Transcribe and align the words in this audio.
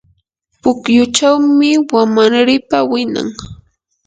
pukyuchawmi 0.61 1.69
wamanripa 1.95 2.77
winan. 2.89 3.27